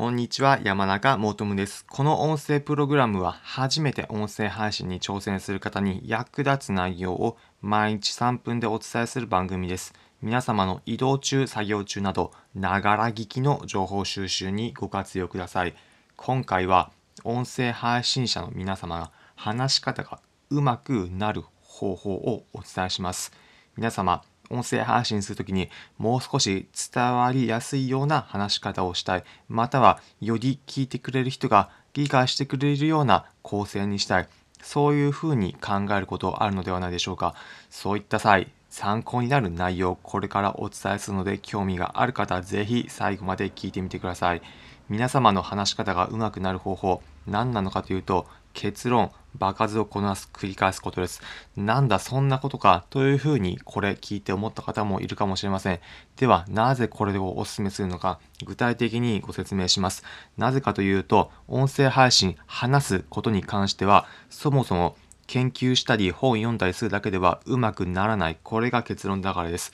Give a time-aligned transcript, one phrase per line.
[0.00, 1.84] こんにちは、山中もとむです。
[1.84, 9.92] この音声プログラムは初めて音声配信に挑戦する方に役立つ内容を毎日3分でお伝えする番組です。
[10.22, 15.74] 皆様の移動中、作業中など、ながら聞きの情報収集にご活用ください。
[16.16, 16.90] 今回は
[17.24, 23.32] 音声配信者の皆様が話し方がうまくなる方法をお伝えします。
[23.76, 29.24] 皆様、音声配信するときにもう少し伝わりやすいような話し方をしたい。
[29.48, 34.28] またはより聞いてくれる人が理解してくれるような構成にしたい。
[34.62, 37.34] そういうふうに考えることあるのではないでしょうか。
[37.70, 44.42] そういった際、参考になる内容、これからお伝えするので興味がある方はぜひ最後まで聞いてみてください。
[44.90, 51.22] 皆様の話し方が上手くなる方法、何なのかというと、結論、場数をこなす、繰り返すことです。
[51.56, 55.78] なんだ、そんなことか、というふうにこれ聞いて思った方もいるかもしれません。
[56.16, 60.02] では、なぜこれをお勧めするのか、具体的にご説明します。
[60.36, 64.96] なぜかというと、音声配信、話すことに関しては、そもそも
[65.28, 68.38] 研究したり本読んだりするだけではうまくならない。
[68.42, 69.72] これが結論だからです。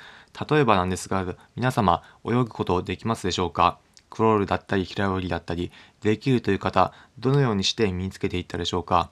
[0.50, 3.78] 例えばなんですが、皆様、泳ぐことできますでしょうか？
[4.10, 9.10] クロールだったり平泳ぎだったりできるという方どのようにして身につけていったでしょうか。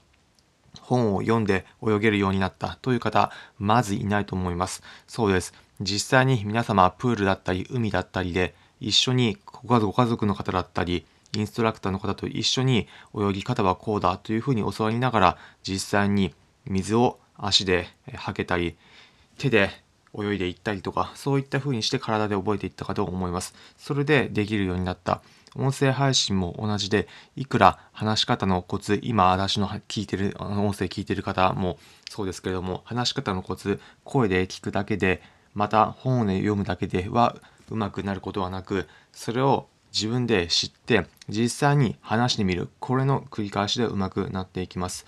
[0.80, 4.82] 本を読んで泳げるようになったという方まずいないと思います。
[5.06, 5.54] そうです。
[5.80, 11.06] 実際に皆様プールだったり海だったりで一緒にご家族の方だったり
[11.36, 16.34] インストラクターの方と一緒に泳ぎ方はこうだというふうに教わりながら実際に
[16.66, 18.76] 水を足ではけたり
[19.38, 19.70] 手で
[20.18, 23.54] 泳いでいったりとか、そういった風にして体で覚えていったかと思います。
[23.78, 25.22] それでできるようになった。
[25.56, 27.06] 音声配信も同じで、
[27.36, 31.78] いくら話し方のコツ、今私の聞いてる、あの音声聞いてる方も
[32.10, 35.22] そうですけれども、話し方のコツ、声で聞くだけで、
[35.54, 37.36] また本で読むだけでは
[37.70, 42.68] うまくなることはなく、それを自分で知って、実際に話してみる。
[42.80, 45.06] これの繰り返しでうまくなっていきます。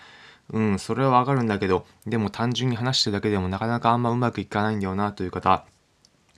[0.53, 5.65] うん、それはわかるんだけど、でも単純に話してるだけでもなかなかあんまうまくいかないんだよなという方、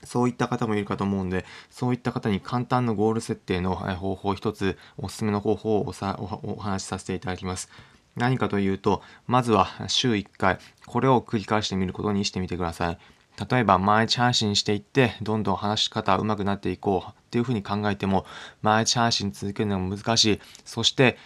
[0.04, 5.92] そういった方もいるかと思うんで、そういった方に簡単なゴール設定の方法一つ、おすすめの方法を
[6.42, 7.68] お話しさせていただきます。
[8.16, 12.98] 何かというと、まずは週1回、これを繰り返してみることにしてみてください。
[13.50, 18.26] 例えば毎日配信していってどんどん話し方上手くなっていこうっていうふうに考えても
[18.62, 21.16] 毎日配信続けるのが難しいそして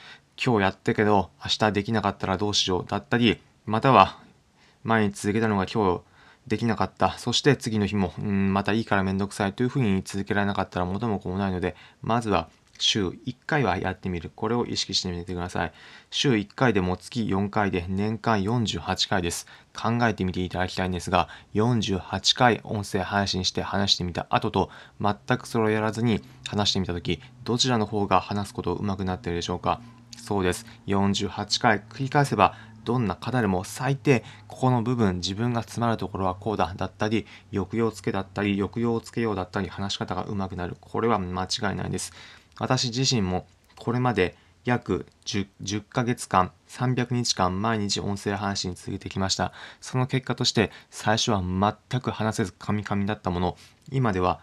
[0.44, 4.18] 今日やったけど明日できなかったらどうしようだったり、または
[4.82, 6.02] 前に続けたのが今日
[6.48, 7.16] できなかった。
[7.18, 12.48] そして次の日も、うん、またいいからめんどくさいというふうに続けられなかったら元も子もないので、まずは
[12.78, 14.32] 週1回はやってみる。
[14.34, 15.72] これを意識してみてください。
[16.10, 19.46] 週1回でも月4回で年間48回です。
[19.80, 24.70] 考えてみていただきたいんですが、48回音声配信して話してみた後と、
[25.00, 29.80] 全くそれをやらずに話してみたとき、どちらの方が話すこと上手くなっているでしょうか
[30.16, 30.66] そうです。
[30.86, 40.76] 48回繰り返せば、どんな方でも最低、ここの部分、自分が詰まるところはこうだ、だったり、抑揚つけだったり、抑揚をつけようだったり、話し方が上手くなる。
[40.80, 42.12] これは間違いないです。
[42.58, 43.46] 私自身も、
[43.76, 49.52] これまで約 10, 10ヶ月間、300日間毎日音声配信続けてきました。
[49.80, 53.56] その結果として、最初は全く話せずカミカミだったもの、
[53.90, 54.40] 今では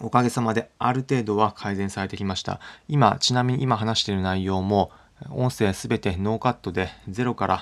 [0.00, 2.60] おかげさまである程度は改善されてきました。
[2.88, 4.90] 今、ちなみに今話している内容も、
[5.30, 7.58] 音声すべてノーカットでゼロから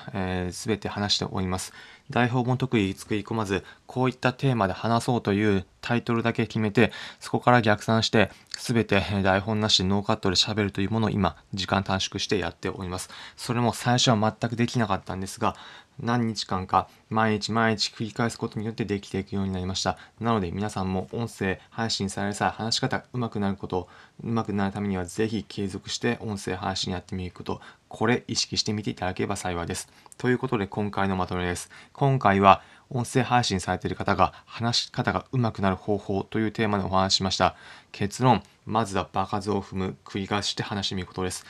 [0.53, 1.73] すべ、えー、て話しております。
[2.11, 13.11] 台本も特に作り込まず、こういったテーマで話そうというタイトルだけ決めて、そこから逆算して、すべて台本なしでノーカットで喋るというものを今、時間短縮してやっております。
[13.37, 15.57] それも最初は全くできなかったんですが、
[16.01, 19.97] 何日間か毎日毎日繰り返すことによってできていくようになりました。
[20.21, 23.89] なので皆さんも音声配信される際、話し方上手くなること、
[24.23, 29.89] 上手くなるためにはぜひ継続して音声配信やってみること、これ意識してみていただければ幸いです。
[30.19, 31.71] ということで今回のまとめです。
[31.93, 37.57] 今回は音声配信されている方が話し方が上手くなる方法というテーマでお話ししました。
[37.93, 41.45] 結論、まずは場数を踏む、繰り返して話してみることです。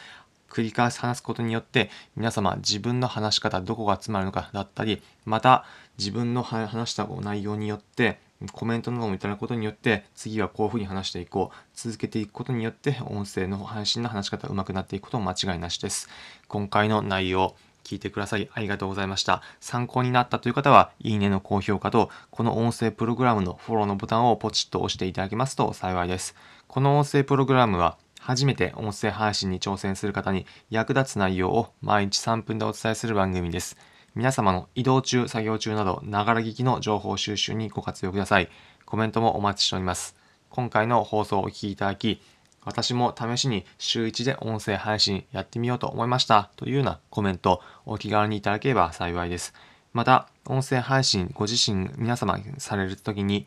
[0.57, 5.67] 繰り返し話すことによって皆様自分の話し方どこが詰まるのかだったりまた
[5.99, 8.19] 自分の話した内容によって
[8.53, 16.09] コメントなどもいただくことによって次はこういうふうに話していこう続けていくことによって音声の配信の話し方上手くなっていくことも間違いなしです
[16.49, 17.55] 今回の内容
[17.87, 19.43] 聞いてくださりありがとうございました。
[19.61, 26.35] 参考になったという方は、いいねの高評価と、この音声プログラムのフォローのボタンをポチッと押していただけますと幸いです。
[26.67, 33.77] この音声プログラムは、初めて音声配信に挑戦する方に役立つ内容を毎日3分でお伝えする番組です。
[34.17, 38.49] 皆様の移動中、作業中など、ながら聞きの情報収集にご活用ください。
[38.85, 40.17] コメントもお待ちしております。
[40.51, 42.21] 今回の放送をお聴きいただき、
[42.65, 49.55] 私も試しに週1で音声配信やってみようと思いましたというようなコメントお気軽にいただければ幸いです。
[49.93, 53.47] また、音声配信ご自身皆様されるときに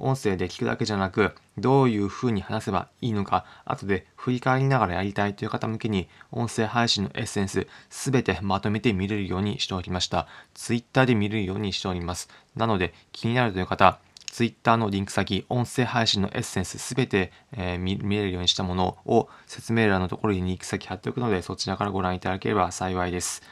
[0.00, 10.26] 音声で聞くだけじゃなく、どういう風に話せばいいのか、後で振り返りながらやりたいという方向けに、音声配信のエッセンス、すべてまとめて見れるようにしておきました。
[10.54, 12.28] Twitter で見れるようにしております。
[12.56, 13.98] なので、気になるという方、
[14.30, 23.42] Twitter のリンク先、音声配信のエッセンスすべて、えー、見れるようにしたものを説明欄のところにリンク先貼っておくので、そちらからご覧いただければ幸いです。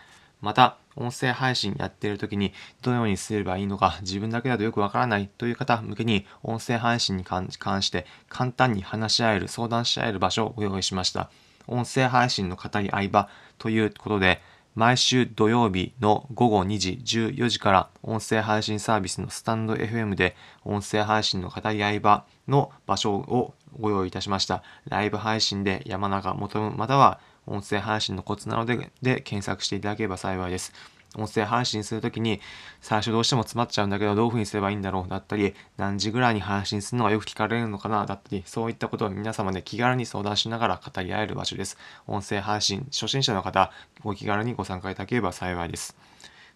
[0.41, 2.53] また、音声配信やっている時に
[2.83, 11.31] どのようにすればいいのか自分だけだとよくわからないという方向けに音声配信に関して簡単に話し合える、相談し合える場所をご用意しました。
[11.67, 13.29] 音声配信の語り合い場
[13.59, 14.41] ということで、
[14.75, 24.63] 毎週土曜日の午後2時14時から音声配信サービスのスタンド FM で音声配信の語り合い場の場所をご用意いたしました。
[24.87, 27.19] ライブ配信で山中求むまたは
[27.49, 30.73] 音声配信のコツなのでで検索していただければ幸いです。
[31.17, 32.41] 音声配信するときに
[32.81, 41.79] 最初どうしても詰まっちゃうんだけどどういうふうにすればいいんだろうだったり何時ぐらいに配信するのがよく聞かれるのかなだったりそういったことを皆様で気軽に相談しながら語り合える場所です。
[42.07, 43.73] 音声配信初心者の方
[44.03, 45.97] ご気軽にご参加いただければ幸いです。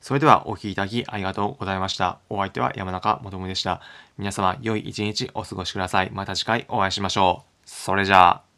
[0.00, 2.18] それではお聴きいただきありがとうございました。
[2.28, 3.80] お相手は山中もともでした。
[4.18, 6.10] 皆様良い一日お過ごしください。
[6.10, 7.50] また次回お会いしましょう。
[7.64, 8.51] それじゃあ。